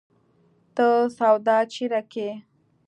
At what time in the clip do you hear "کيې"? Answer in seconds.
2.11-2.31